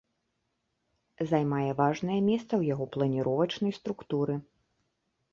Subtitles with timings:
[1.31, 4.39] Займае важнае месца ў яго планіровачнай структуры.